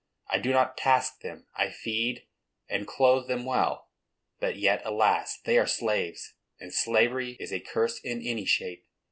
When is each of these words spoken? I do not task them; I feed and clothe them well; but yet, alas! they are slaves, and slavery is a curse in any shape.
I 0.31 0.39
do 0.39 0.51
not 0.51 0.77
task 0.77 1.21
them; 1.21 1.45
I 1.55 1.69
feed 1.69 2.25
and 2.67 2.87
clothe 2.87 3.27
them 3.27 3.45
well; 3.45 3.91
but 4.39 4.55
yet, 4.55 4.81
alas! 4.83 5.39
they 5.45 5.59
are 5.59 5.67
slaves, 5.67 6.33
and 6.59 6.73
slavery 6.73 7.33
is 7.39 7.53
a 7.53 7.59
curse 7.59 7.99
in 7.99 8.19
any 8.23 8.45
shape. 8.45 8.87